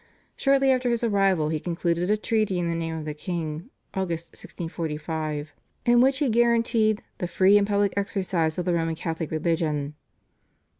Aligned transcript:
Shortly 0.35 0.71
after 0.71 0.89
his 0.89 1.03
arrival 1.03 1.49
he 1.49 1.59
concluded 1.59 2.09
a 2.09 2.17
treaty 2.17 2.57
in 2.57 2.67
the 2.67 2.73
name 2.75 2.95
of 2.97 3.05
the 3.05 3.13
king 3.13 3.69
(Aug. 3.93 4.09
1645) 4.09 5.53
in 5.85 6.01
which 6.01 6.17
he 6.17 6.27
guaranteed 6.27 7.03
"the 7.19 7.27
free 7.27 7.55
and 7.55 7.67
public 7.67 7.93
exercise 7.95 8.57
of 8.57 8.65
the 8.65 8.73
Roman 8.73 8.95
Catholic 8.95 9.29
religion." 9.29 9.93